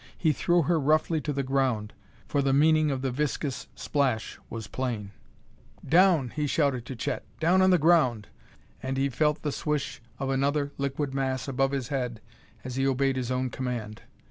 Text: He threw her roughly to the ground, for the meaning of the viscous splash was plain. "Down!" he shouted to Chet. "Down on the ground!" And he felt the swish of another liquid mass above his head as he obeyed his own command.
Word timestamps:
He 0.17 0.31
threw 0.33 0.63
her 0.63 0.79
roughly 0.79 1.21
to 1.21 1.31
the 1.31 1.43
ground, 1.43 1.93
for 2.27 2.41
the 2.41 2.53
meaning 2.53 2.89
of 2.89 3.03
the 3.03 3.11
viscous 3.11 3.67
splash 3.75 4.39
was 4.49 4.65
plain. 4.65 5.11
"Down!" 5.87 6.31
he 6.31 6.47
shouted 6.47 6.87
to 6.87 6.95
Chet. 6.95 7.23
"Down 7.39 7.61
on 7.61 7.69
the 7.69 7.77
ground!" 7.77 8.27
And 8.81 8.97
he 8.97 9.09
felt 9.09 9.43
the 9.43 9.51
swish 9.51 10.01
of 10.17 10.31
another 10.31 10.71
liquid 10.79 11.13
mass 11.13 11.47
above 11.47 11.69
his 11.69 11.89
head 11.89 12.19
as 12.63 12.77
he 12.77 12.87
obeyed 12.87 13.15
his 13.15 13.29
own 13.29 13.51
command. 13.51 14.01